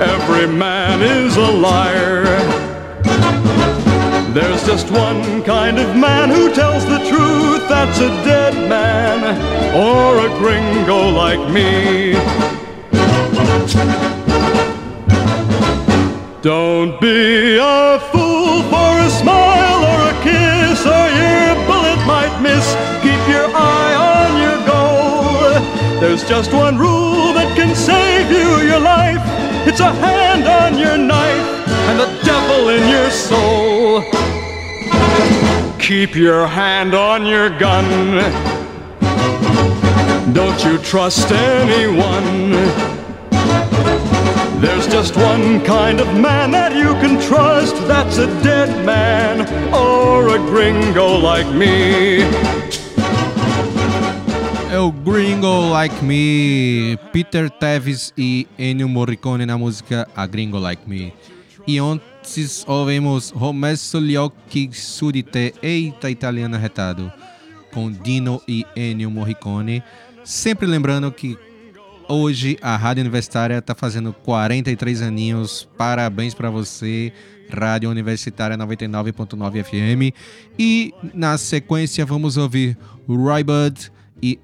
Every 0.00 0.48
man 0.48 1.00
is 1.00 1.36
a 1.36 1.48
liar. 1.48 2.58
There's 4.34 4.62
just 4.66 4.90
one 4.90 5.42
kind 5.42 5.78
of 5.78 5.96
man 5.96 6.28
who 6.28 6.52
tells 6.54 6.84
the 6.84 6.98
truth. 6.98 7.66
That's 7.66 7.98
a 7.98 8.08
dead 8.24 8.54
man 8.68 9.24
or 9.74 10.18
a 10.18 10.28
gringo 10.38 11.08
like 11.08 11.40
me. 11.50 12.12
Don't 16.42 17.00
be 17.00 17.56
a 17.56 17.98
fool 18.12 18.62
for 18.64 18.92
a 19.00 19.10
smile 19.10 19.80
or 19.92 20.00
a 20.10 20.22
kiss, 20.22 20.84
or 20.84 21.06
your 21.20 21.54
bullet 21.66 22.00
might 22.06 22.38
miss. 22.42 22.66
Keep 23.02 23.22
your 23.32 23.48
eye 23.54 23.94
on 24.12 24.30
your 24.44 24.58
goal. 24.68 26.00
There's 26.00 26.28
just 26.28 26.52
one 26.52 26.76
rule 26.76 27.32
that 27.32 27.56
can 27.56 27.74
save 27.74 28.30
you 28.30 28.68
your 28.68 28.80
life. 28.80 29.22
It's 29.66 29.80
a 29.80 29.90
hand 29.90 30.46
on 30.46 30.78
your 30.78 30.98
knife 30.98 31.57
and 31.88 31.98
the 31.98 32.10
devil 32.22 32.68
in 32.68 32.88
your 32.88 33.10
soul. 33.10 34.02
Keep 35.78 36.14
your 36.14 36.46
hand 36.46 36.94
on 36.94 37.24
your 37.24 37.48
gun. 37.58 37.88
Don't 40.34 40.62
you 40.64 40.76
trust 40.78 41.30
anyone. 41.32 42.52
There's 44.60 44.86
just 44.88 45.16
one 45.16 45.64
kind 45.64 46.00
of 46.00 46.08
man 46.14 46.50
that 46.50 46.76
you 46.76 46.92
can 47.00 47.20
trust. 47.20 47.74
That's 47.86 48.18
a 48.18 48.26
dead 48.42 48.84
man 48.84 49.48
or 49.72 50.34
a 50.34 50.38
gringo 50.38 51.16
like 51.16 51.48
me. 51.54 52.24
O 54.70 54.92
Gringo 54.92 55.72
Like 55.72 56.02
Me, 56.04 56.98
Peter 57.10 57.48
Tevis 57.48 58.12
e 58.18 58.46
Ennio 58.58 58.86
Morricone 58.86 59.46
na 59.46 59.56
música 59.56 60.06
A 60.14 60.26
Gringo 60.26 60.58
Like 60.58 60.82
Me. 60.86 61.14
E 61.68 61.78
antes 61.78 62.64
ouvimos 62.66 63.30
Romesso 63.30 64.00
gli 64.00 64.16
occhi 64.16 64.70
su 64.72 65.10
di 65.10 65.22
te, 65.22 65.52
eita 65.60 66.08
italiano 66.08 66.56
retado, 66.56 67.12
com 67.70 67.90
Dino 67.90 68.40
e 68.48 68.64
Ennio 68.74 69.10
Morricone. 69.10 69.84
Sempre 70.24 70.66
lembrando 70.66 71.12
que 71.12 71.36
hoje 72.08 72.56
a 72.62 72.74
Rádio 72.74 73.02
Universitária 73.02 73.58
está 73.58 73.74
fazendo 73.74 74.14
43 74.14 75.02
aninhos. 75.02 75.68
Parabéns 75.76 76.32
para 76.32 76.48
você, 76.48 77.12
Rádio 77.50 77.90
Universitária 77.90 78.56
99.9 78.56 79.62
FM. 79.62 80.14
E 80.58 80.94
na 81.12 81.36
sequência 81.36 82.06
vamos 82.06 82.38
ouvir 82.38 82.78
Roy 83.06 83.44
Budd 83.44 83.92
e 84.22 84.38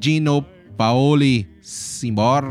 Gino 0.00 0.44
Paoli. 0.76 1.48
Simbora! 1.60 2.50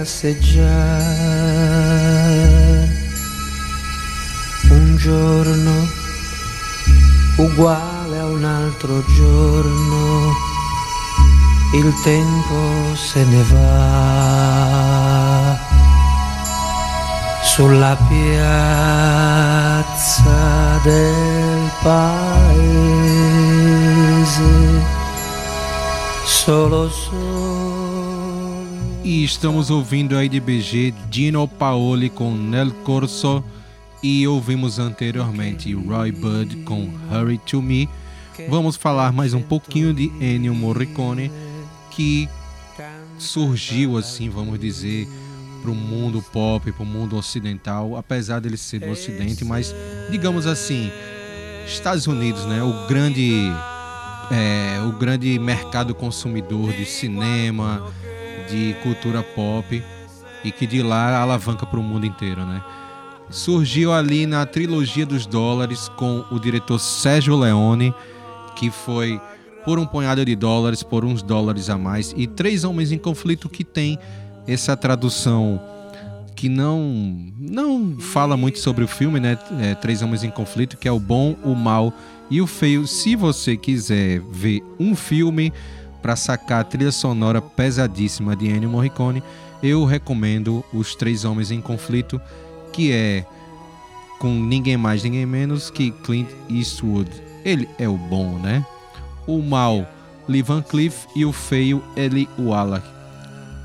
passeggiare. 0.00 0.88
Un 4.70 4.96
giorno 4.96 5.86
uguale 7.36 8.18
a 8.18 8.24
un 8.24 8.42
altro 8.44 9.04
giorno, 9.14 10.32
il 11.74 11.92
tempo 12.02 12.94
se 12.94 13.24
ne 13.24 13.42
va 13.52 13.68
sulla 17.42 17.94
piazza 18.08 18.40
del 20.82 21.70
paese, 21.82 22.38
solo 26.24 26.88
solo. 26.88 27.39
E 29.10 29.24
estamos 29.24 29.70
ouvindo 29.70 30.16
aí 30.16 30.28
de 30.28 30.38
BG 30.38 30.94
Dino 31.10 31.48
Paoli 31.48 32.08
com 32.08 32.32
Nel 32.32 32.70
Corso 32.84 33.42
e 34.00 34.24
ouvimos 34.28 34.78
anteriormente 34.78 35.74
Roy 35.74 36.12
Budd 36.12 36.58
com 36.58 36.88
Hurry 37.10 37.36
to 37.38 37.60
Me. 37.60 37.88
Vamos 38.48 38.76
falar 38.76 39.12
mais 39.12 39.34
um 39.34 39.42
pouquinho 39.42 39.92
de 39.92 40.12
Ennio 40.20 40.54
Morricone 40.54 41.28
que 41.90 42.28
surgiu 43.18 43.98
assim, 43.98 44.28
vamos 44.28 44.60
dizer, 44.60 45.08
para 45.60 45.72
o 45.72 45.74
mundo 45.74 46.24
pop, 46.32 46.70
para 46.70 46.82
o 46.84 46.86
mundo 46.86 47.16
ocidental, 47.16 47.96
apesar 47.96 48.38
dele 48.38 48.56
ser 48.56 48.78
do 48.78 48.90
Ocidente, 48.90 49.44
mas 49.44 49.74
digamos 50.08 50.46
assim, 50.46 50.88
Estados 51.66 52.06
Unidos, 52.06 52.46
né, 52.46 52.62
o 52.62 52.86
grande, 52.86 53.50
é, 54.30 54.80
o 54.86 54.92
grande 54.92 55.36
mercado 55.36 55.96
consumidor 55.96 56.72
de 56.74 56.84
cinema, 56.84 57.92
de 58.50 58.74
cultura 58.82 59.22
pop 59.22 59.82
e 60.44 60.50
que 60.50 60.66
de 60.66 60.82
lá 60.82 61.20
alavanca 61.20 61.64
para 61.66 61.78
o 61.78 61.82
mundo 61.82 62.06
inteiro, 62.06 62.44
né? 62.44 62.62
Surgiu 63.30 63.92
ali 63.92 64.26
na 64.26 64.44
trilogia 64.44 65.06
dos 65.06 65.24
dólares 65.24 65.88
com 65.90 66.24
o 66.30 66.38
diretor 66.38 66.78
Sérgio 66.78 67.36
Leone, 67.36 67.94
que 68.56 68.70
foi 68.70 69.20
por 69.64 69.78
um 69.78 69.86
punhado 69.86 70.24
de 70.24 70.34
dólares, 70.34 70.82
por 70.82 71.04
uns 71.04 71.22
dólares 71.22 71.70
a 71.70 71.78
mais, 71.78 72.12
e 72.16 72.26
Três 72.26 72.64
Homens 72.64 72.90
em 72.90 72.98
Conflito 72.98 73.48
que 73.48 73.62
tem 73.62 73.98
essa 74.46 74.76
tradução 74.76 75.60
que 76.34 76.48
não 76.48 77.32
não 77.38 77.98
fala 78.00 78.36
muito 78.36 78.58
sobre 78.58 78.82
o 78.82 78.88
filme, 78.88 79.20
né? 79.20 79.38
É, 79.60 79.74
Três 79.74 80.02
Homens 80.02 80.24
em 80.24 80.30
Conflito, 80.30 80.76
que 80.76 80.88
é 80.88 80.92
o 80.92 80.98
bom, 80.98 81.36
o 81.44 81.54
mal 81.54 81.92
e 82.30 82.40
o 82.40 82.46
feio. 82.46 82.86
Se 82.86 83.14
você 83.14 83.56
quiser 83.56 84.20
ver 84.32 84.62
um 84.78 84.96
filme 84.96 85.52
para 86.00 86.16
sacar 86.16 86.60
a 86.60 86.64
trilha 86.64 86.92
sonora 86.92 87.40
pesadíssima 87.40 88.34
de 88.34 88.48
Ennio 88.48 88.70
Morricone, 88.70 89.22
eu 89.62 89.84
recomendo 89.84 90.64
Os 90.72 90.94
Três 90.94 91.24
Homens 91.24 91.50
em 91.50 91.60
Conflito, 91.60 92.20
que 92.72 92.92
é 92.92 93.24
com 94.18 94.32
ninguém 94.34 94.76
mais, 94.76 95.02
ninguém 95.02 95.26
menos 95.26 95.70
que 95.70 95.90
Clint 95.90 96.28
Eastwood. 96.48 97.10
Ele 97.44 97.68
é 97.78 97.88
o 97.88 97.96
bom, 97.96 98.38
né? 98.38 98.64
O 99.26 99.42
mal, 99.42 99.86
Lee 100.28 100.42
Van 100.42 100.62
Cleef 100.62 101.06
e 101.16 101.24
o 101.24 101.32
feio, 101.32 101.82
Eli 101.96 102.28
Wallach. 102.38 102.86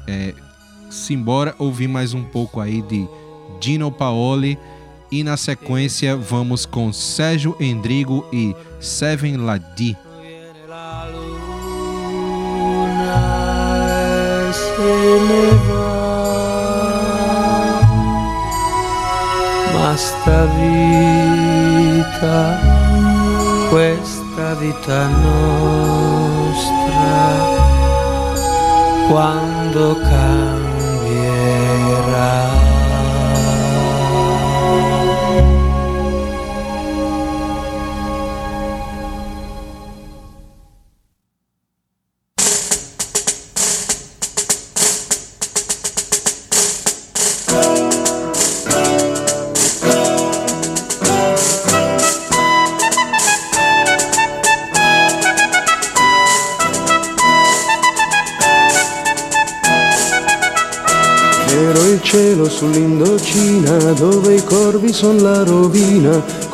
É, 0.07 0.33
simbora 0.89 1.53
ouvir 1.59 1.87
mais 1.87 2.13
um 2.13 2.23
pouco 2.23 2.61
aí 2.61 2.81
de 2.81 3.07
Dino 3.59 3.91
Paoli 3.91 4.57
e 5.11 5.23
na 5.23 5.37
sequência 5.37 6.15
vamos 6.15 6.65
com 6.65 6.91
Sérgio 6.91 7.55
Endrigo 7.59 8.25
e 8.31 8.55
Seven 8.79 9.37
Ladi. 9.37 9.97
Ne 15.27 15.47
va, 15.67 15.95
ma 19.73 19.91
sta 19.95 20.39
vita, 20.59 22.39
questa 23.69 24.47
vita 24.55 24.99
nostra, 25.07 26.03
quando 29.07 29.85
cambierà. 30.01 30.64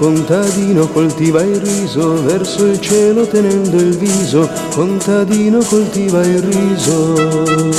Contadino 0.02 0.88
coltiva 0.88 1.43
il 1.43 1.62
riso 1.62 2.24
verso 2.24 2.66
il 2.66 2.82
cielo 2.82 3.28
tenendo 3.28 3.78
il 3.78 3.95
viso, 3.95 4.49
contadino 4.74 5.60
coltiva 5.64 6.26
il 6.26 6.41
riso. 6.41 7.70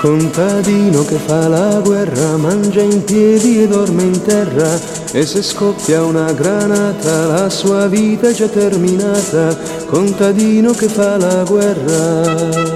Contadino 0.00 1.04
che 1.04 1.16
fa 1.16 1.48
la 1.48 1.80
guerra, 1.82 2.36
mangia 2.36 2.80
in 2.80 3.02
piedi 3.02 3.60
e 3.60 3.66
dorme 3.66 4.04
in 4.04 4.22
terra, 4.22 4.78
e 5.10 5.26
se 5.26 5.42
scoppia 5.42 6.04
una 6.04 6.30
granata 6.32 7.26
la 7.26 7.50
sua 7.50 7.88
vita 7.88 8.28
è 8.28 8.32
già 8.32 8.46
terminata. 8.46 9.58
Contadino 9.86 10.70
che 10.74 10.86
fa 10.86 11.16
la 11.16 11.42
guerra. 11.42 12.69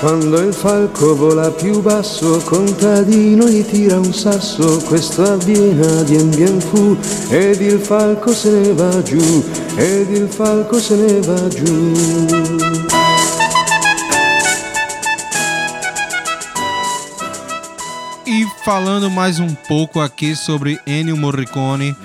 Quando 0.00 0.38
il 0.40 0.54
falco 0.54 1.16
vola 1.16 1.50
più 1.50 1.80
basso, 1.80 2.40
contadino 2.44 3.48
gli 3.48 3.64
tira 3.64 3.98
un 3.98 4.14
sasso, 4.14 4.80
questo 4.86 5.24
avviene 5.24 5.84
a 5.84 6.02
Dien 6.04 6.30
Bien 6.30 6.58
Phu, 6.58 6.96
ed 7.30 7.60
il 7.60 7.80
falco 7.80 8.32
se 8.32 8.48
ne 8.48 8.72
va 8.74 9.02
giù, 9.02 9.44
ed 9.74 10.08
il 10.10 10.28
falco 10.28 10.78
se 10.78 10.94
ne 10.94 11.20
va 11.20 11.48
giù. 11.48 11.92
E 18.24 18.46
falando 18.64 19.10
mais 19.10 19.40
um 19.40 19.52
pouco 19.66 20.00
aqui 20.00 20.36
sobre 20.36 20.78
Ennio 20.86 21.16
Morricone, 21.16 21.96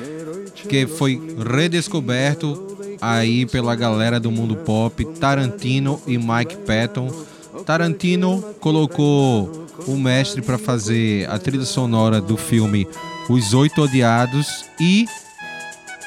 que 0.68 0.88
foi 0.88 1.22
redescoberto 1.38 2.76
aí 3.00 3.46
pela 3.46 3.76
galera 3.76 4.20
do 4.20 4.32
mundo 4.32 4.56
pop, 4.56 5.06
Tarantino 5.20 6.02
e 6.08 6.18
Mike 6.18 6.58
Patton. 6.66 7.33
Tarantino 7.64 8.41
colocou 8.59 9.68
o 9.88 9.95
mestre 9.95 10.41
para 10.41 10.57
fazer 10.57 11.30
a 11.30 11.39
trilha 11.39 11.66
sonora 11.66 12.22
do 12.22 12.38
filme 12.38 12.88
Os 13.30 13.53
Oito 13.53 13.82
Odiados 13.82 14.66
e 14.80 15.05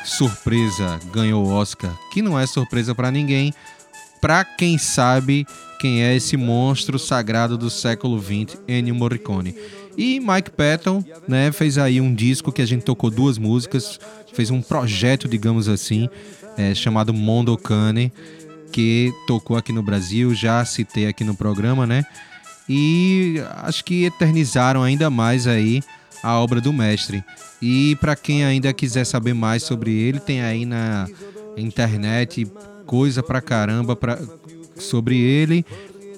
surpresa, 0.04 1.00
ganhou 1.12 1.44
o 1.44 1.48
Oscar, 1.50 1.92
que 2.12 2.22
não 2.22 2.38
é 2.38 2.46
surpresa 2.46 2.94
para 2.94 3.10
ninguém, 3.10 3.52
para 4.20 4.44
quem 4.44 4.78
sabe 4.78 5.46
quem 5.80 6.02
é 6.02 6.14
esse 6.14 6.36
monstro 6.36 6.98
sagrado 6.98 7.58
do 7.58 7.68
século 7.68 8.20
XX, 8.20 8.58
Ennio 8.68 8.94
Morricone. 8.94 9.54
E 9.96 10.20
Mike 10.20 10.50
Patton, 10.50 11.02
né, 11.26 11.50
fez 11.52 11.78
aí 11.78 12.00
um 12.00 12.14
disco 12.14 12.52
que 12.52 12.62
a 12.62 12.66
gente 12.66 12.84
tocou 12.84 13.10
duas 13.10 13.38
músicas, 13.38 13.98
fez 14.32 14.50
um 14.50 14.60
projeto, 14.60 15.26
digamos 15.26 15.68
assim, 15.68 16.08
é, 16.56 16.74
chamado 16.74 17.12
Mondokane, 17.12 18.12
que 18.72 19.12
tocou 19.26 19.56
aqui 19.56 19.72
no 19.72 19.82
Brasil, 19.82 20.34
já 20.34 20.64
citei 20.64 21.06
aqui 21.06 21.24
no 21.24 21.34
programa, 21.34 21.86
né? 21.86 22.04
E 22.68 23.36
acho 23.62 23.84
que 23.84 24.04
eternizaram 24.04 24.82
ainda 24.82 25.08
mais 25.08 25.46
aí 25.46 25.82
a 26.22 26.38
obra 26.38 26.60
do 26.60 26.72
mestre. 26.72 27.24
E 27.60 27.96
para 28.00 28.16
quem 28.16 28.44
ainda 28.44 28.72
quiser 28.72 29.04
saber 29.04 29.34
mais 29.34 29.62
sobre 29.62 29.92
ele, 29.92 30.20
tem 30.20 30.42
aí 30.42 30.66
na 30.66 31.06
internet 31.56 32.46
coisa 32.84 33.22
pra 33.22 33.40
caramba 33.40 33.96
pra, 33.96 34.18
sobre 34.76 35.18
ele. 35.18 35.64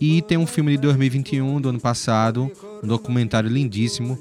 E 0.00 0.22
tem 0.22 0.38
um 0.38 0.46
filme 0.46 0.72
de 0.72 0.78
2021, 0.78 1.60
do 1.60 1.68
ano 1.70 1.80
passado, 1.80 2.50
um 2.82 2.86
documentário 2.86 3.50
lindíssimo, 3.50 4.18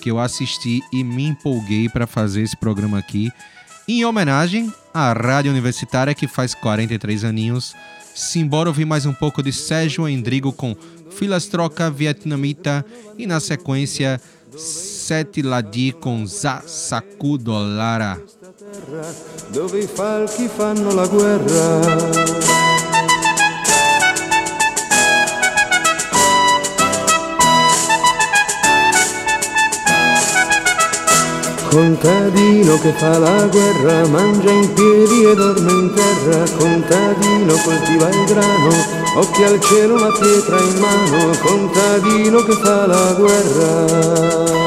que 0.00 0.10
eu 0.10 0.18
assisti 0.18 0.80
e 0.92 1.04
me 1.04 1.24
empolguei 1.26 1.88
para 1.88 2.06
fazer 2.06 2.42
esse 2.42 2.56
programa 2.56 2.98
aqui, 2.98 3.30
em 3.88 4.04
homenagem 4.04 4.72
à 4.92 5.12
Rádio 5.14 5.50
Universitária 5.50 6.14
que 6.14 6.28
faz 6.28 6.54
43 6.54 7.24
aninhos. 7.24 7.74
Simbora 8.14 8.68
ouvir 8.68 8.84
mais 8.84 9.06
um 9.06 9.14
pouco 9.14 9.42
de 9.42 9.52
Sérgio 9.52 10.06
Endrigo 10.06 10.52
com 10.52 10.76
Filastroca 11.10 11.90
Vietnamita 11.90 12.84
e 13.16 13.26
na 13.26 13.40
sequência 13.40 14.20
Sete 14.56 15.40
Ladi 15.40 15.92
com 15.92 16.26
Za 16.26 16.62
Sacudolara. 16.66 18.20
dove 19.52 19.80
i 19.80 19.86
falchi 19.86 20.48
fanno 20.48 20.94
la 20.94 21.06
guerra. 21.06 22.77
Contadino 31.78 32.76
che 32.80 32.90
fa 32.94 33.20
la 33.20 33.46
guerra, 33.46 34.04
mangia 34.08 34.50
in 34.50 34.72
piedi 34.72 35.22
e 35.22 35.34
dorme 35.36 35.70
in 35.70 35.92
terra, 35.94 36.42
contadino 36.58 37.54
coltiva 37.54 38.08
il 38.08 38.24
grano, 38.24 38.74
occhi 39.14 39.44
al 39.44 39.60
cielo 39.60 39.96
la 39.96 40.10
pietra 40.10 40.58
in 40.58 40.78
mano, 40.80 41.38
contadino 41.40 42.42
che 42.42 42.52
fa 42.54 42.84
la 42.84 43.12
guerra. 43.16 44.57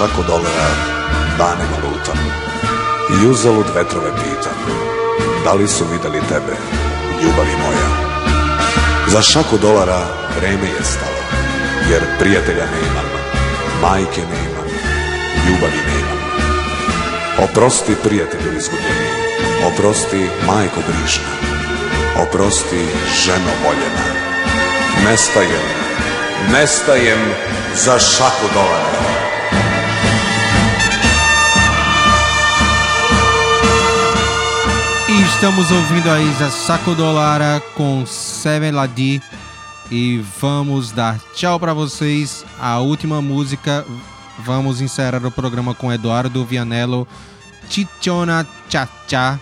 Šaku 0.00 0.22
dolara 0.28 0.68
danima 1.38 1.76
lutam 1.84 2.18
I 3.12 3.26
uzalud 3.26 3.66
vetrove 3.74 4.10
pitam 4.16 4.58
Da 5.44 5.52
li 5.52 5.68
su 5.68 5.84
videli 5.92 6.20
tebe, 6.28 6.54
ljubavi 7.22 7.56
moja? 7.64 7.88
Za 9.08 9.22
šaku 9.22 9.58
dolara 9.58 10.00
vreme 10.36 10.68
je 10.68 10.84
stalo 10.84 11.22
Jer 11.90 12.02
prijatelja 12.18 12.64
nemam, 12.64 13.08
majke 13.82 14.20
nemam, 14.20 14.68
ljubavi 15.46 15.80
nemam. 15.90 16.20
Oprosti 17.44 17.94
prijatelju 18.02 18.56
izgubljeni 18.58 19.08
Oprosti 19.72 20.28
majko 20.46 20.80
brižna 20.88 21.32
Oprosti 22.22 22.84
ženo 23.24 23.52
voljena. 23.64 24.06
Nestajem, 25.04 25.66
nestajem 26.52 27.20
za 27.74 27.98
šaku 27.98 28.46
dolara 28.54 29.09
estamos 35.34 35.70
ouvindo 35.70 36.08
a 36.10 36.50
Saco 36.50 36.94
Dolara 36.94 37.62
com 37.74 38.04
Seven 38.06 38.72
Ladi 38.72 39.22
e 39.90 40.22
vamos 40.40 40.92
dar 40.92 41.18
tchau 41.34 41.58
para 41.58 41.72
vocês. 41.72 42.44
A 42.58 42.78
última 42.78 43.22
música, 43.22 43.84
vamos 44.38 44.80
encerrar 44.80 45.24
o 45.24 45.30
programa 45.30 45.74
com 45.74 45.92
Eduardo 45.92 46.44
Vianello, 46.44 47.06
Chichona 47.68 48.46
Cha 48.68 48.88
Cha. 49.06 49.38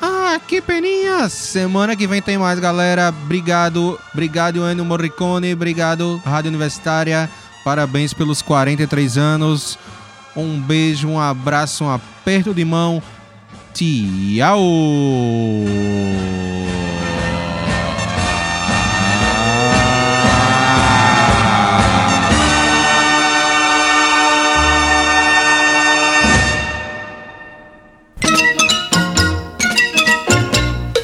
Ah, 0.00 0.38
que 0.46 0.60
peninha! 0.60 1.28
Semana 1.28 1.96
que 1.96 2.06
vem 2.06 2.22
tem 2.22 2.38
mais, 2.38 2.58
galera. 2.58 3.08
Obrigado, 3.08 3.98
obrigado 4.12 4.68
Ennio 4.68 4.84
Morricone, 4.84 5.52
obrigado 5.52 6.20
Rádio 6.24 6.50
Universitária. 6.50 7.30
Parabéns 7.64 8.12
pelos 8.12 8.42
43 8.42 9.16
anos. 9.16 9.78
Um 10.36 10.60
beijo, 10.60 11.08
um 11.08 11.20
abraço, 11.20 11.84
um 11.84 11.90
aperto 11.90 12.54
de 12.54 12.64
mão. 12.64 13.02
Tchau! 13.78 15.64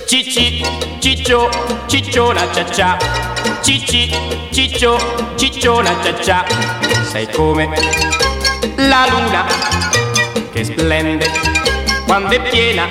Cicci, 0.06 0.64
ciccio, 0.98 1.48
cicciona 1.86 2.40
cia 2.50 2.64
cia 2.72 2.98
Cicci, 3.62 4.10
ciccio, 4.50 4.98
cicciona 5.36 5.90
cia 6.02 6.20
cia 6.20 6.44
Sei 7.04 7.28
come 7.30 7.68
la 8.74 9.06
luna 9.08 9.46
che 10.50 10.64
splende 10.64 11.53
quando 12.14 12.30
è 12.36 12.40
piena. 12.48 12.86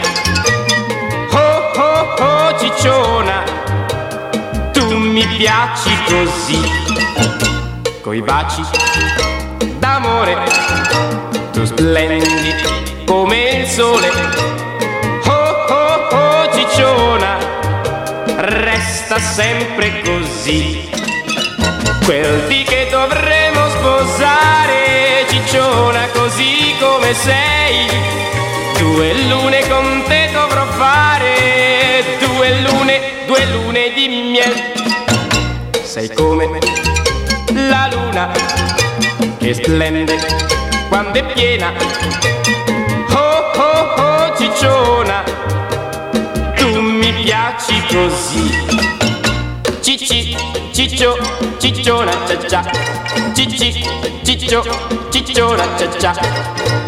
Oh 1.32 1.72
oh 1.78 2.14
oh 2.20 2.60
cicciona 2.60 3.42
Tu 4.74 4.98
mi 4.98 5.26
piaci 5.38 5.98
così. 6.08 6.60
Coi 8.02 8.22
baci 8.22 8.62
d'amore 9.80 10.36
Tu 11.54 11.64
splendi 11.64 12.54
come 13.06 13.50
il 13.52 13.68
sole. 13.70 14.12
Oh 15.26 15.66
oh 15.70 16.08
oh 16.18 16.54
cicciona 16.54 17.38
Resta 18.36 19.20
sempre 19.20 20.02
così. 20.02 20.90
Quel 22.04 22.48
di 22.48 22.64
che 22.64 22.90
dovremo 22.92 23.70
sposare 23.70 25.26
Cicciona 25.30 26.10
così 26.10 26.76
come 26.78 27.14
sei 27.14 28.23
Due 28.94 29.12
lune 29.28 29.68
con 29.70 30.04
te 30.08 30.30
dovrò 30.32 30.68
fare 30.68 32.04
Due 32.20 32.62
lune, 32.62 33.02
due 33.26 33.44
lune 33.48 33.92
di 33.92 34.08
miele 34.08 34.72
Sei 35.82 36.14
come 36.14 36.60
la 37.54 37.90
luna 37.92 38.32
Che 39.40 39.54
splende 39.56 40.16
quando 40.90 41.18
è 41.18 41.26
piena 41.34 41.74
Oh 43.10 43.52
oh 43.56 43.94
oh 43.98 44.38
cicciona 44.38 45.24
Tu 46.56 46.80
mi 46.80 47.12
piaci 47.14 47.82
così 47.88 48.52
Cicci, 49.82 50.38
ciccio, 50.72 51.18
cicciona 51.58 52.12
cia 52.28 52.48
cia 52.48 52.72
Cicci, 53.34 53.90
ciccio, 54.22 54.64
cicciona 55.10 55.64
cia 55.78 55.90
cia 55.98 56.83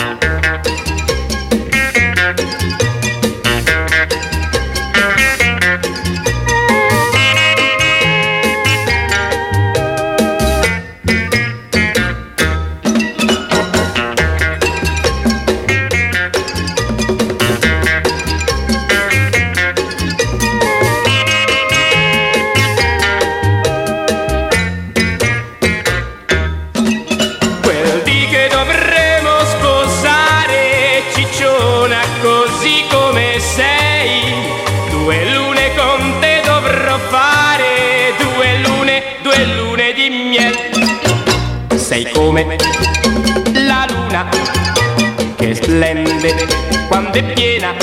è 47.19 47.33
piena. 47.33 47.73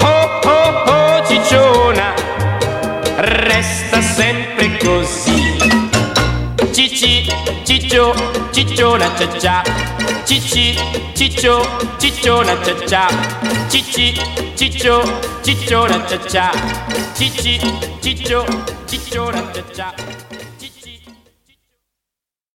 Oh 0.00 0.40
oh 0.44 0.90
oh 0.90 1.26
cicciona, 1.26 2.12
resta 3.16 4.02
sempre 4.02 4.76
così. 4.76 5.56
Cicci, 6.70 7.26
ciccio, 7.64 8.14
cicciona 8.52 9.10
cia 9.16 9.38
cia. 9.38 9.62
Cicci, 10.24 10.76
ciccio, 11.14 11.66
cicciona 11.98 12.58
cia 12.62 12.86
cia. 12.86 13.08
Cicci, 13.68 14.20
ciccio, 14.54 15.40
cicciona 15.42 16.04
cia 16.06 16.18
cia. 16.26 16.50
Cicci, 17.14 17.58
ciccio, 18.00 18.44
cicciona 18.86 19.50
cia 19.50 19.64
cia. 19.72 20.13